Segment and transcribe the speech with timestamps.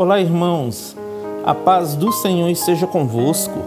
[0.00, 0.96] Olá, irmãos.
[1.44, 3.58] A paz do Senhor esteja convosco.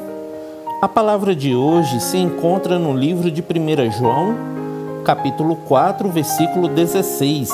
[0.82, 4.36] A palavra de hoje se encontra no livro de 1 João,
[5.06, 7.52] capítulo 4, versículo 16.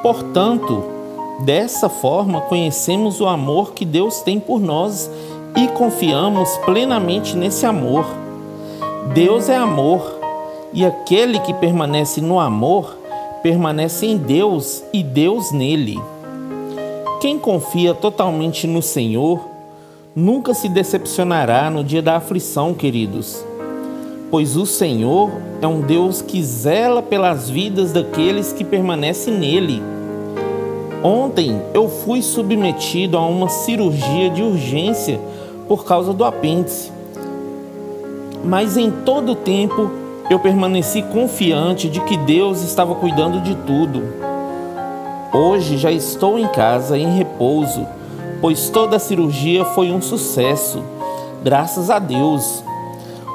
[0.00, 0.84] Portanto,
[1.40, 5.10] dessa forma conhecemos o amor que Deus tem por nós
[5.56, 8.06] e confiamos plenamente nesse amor.
[9.12, 10.20] Deus é amor,
[10.72, 12.96] e aquele que permanece no amor
[13.42, 16.00] permanece em Deus e Deus nele.
[17.22, 19.48] Quem confia totalmente no Senhor
[20.12, 23.44] nunca se decepcionará no dia da aflição, queridos,
[24.28, 25.30] pois o Senhor
[25.60, 29.80] é um Deus que zela pelas vidas daqueles que permanecem nele.
[31.00, 35.20] Ontem eu fui submetido a uma cirurgia de urgência
[35.68, 36.90] por causa do apêndice,
[38.44, 39.88] mas em todo o tempo
[40.28, 44.31] eu permaneci confiante de que Deus estava cuidando de tudo.
[45.34, 47.86] Hoje já estou em casa em repouso,
[48.42, 50.82] pois toda a cirurgia foi um sucesso,
[51.42, 52.62] graças a Deus.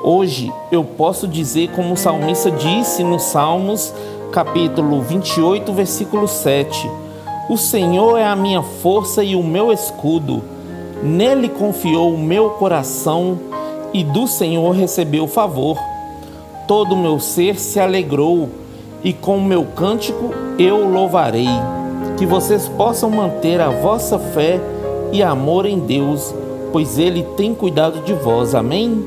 [0.04, 3.92] Hoje eu posso dizer, como o salmista disse no Salmos,
[4.32, 6.88] capítulo 28, versículo 7:
[7.50, 10.44] O Senhor é a minha força e o meu escudo,
[11.02, 13.40] nele confiou o meu coração
[13.92, 15.80] e do Senhor recebeu favor.
[16.68, 18.50] Todo o meu ser se alegrou
[19.04, 21.50] e com o meu cântico eu louvarei
[22.18, 24.60] que vocês possam manter a vossa fé
[25.12, 26.34] e amor em Deus,
[26.72, 28.56] pois Ele tem cuidado de vós.
[28.56, 29.06] Amém?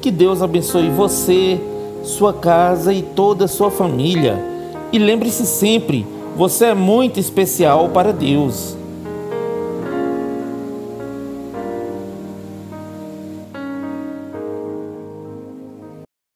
[0.00, 1.60] Que Deus abençoe você,
[2.04, 4.38] sua casa e toda a sua família.
[4.92, 8.76] E lembre-se sempre, você é muito especial para Deus.